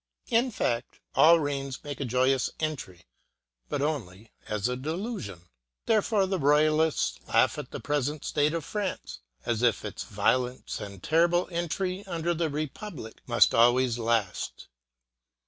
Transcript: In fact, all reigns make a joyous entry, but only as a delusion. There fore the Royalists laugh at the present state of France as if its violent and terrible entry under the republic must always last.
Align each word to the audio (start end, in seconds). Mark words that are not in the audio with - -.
In 0.31 0.49
fact, 0.49 0.99
all 1.13 1.39
reigns 1.39 1.83
make 1.83 1.99
a 1.99 2.05
joyous 2.05 2.49
entry, 2.59 3.05
but 3.69 3.83
only 3.83 4.31
as 4.47 4.67
a 4.67 4.75
delusion. 4.75 5.43
There 5.85 6.01
fore 6.01 6.25
the 6.25 6.39
Royalists 6.39 7.19
laugh 7.27 7.59
at 7.59 7.69
the 7.69 7.79
present 7.79 8.25
state 8.25 8.55
of 8.55 8.65
France 8.65 9.19
as 9.45 9.61
if 9.61 9.85
its 9.85 10.01
violent 10.03 10.79
and 10.79 11.03
terrible 11.03 11.47
entry 11.51 12.03
under 12.07 12.33
the 12.33 12.49
republic 12.49 13.21
must 13.27 13.53
always 13.53 13.99
last. 13.99 14.69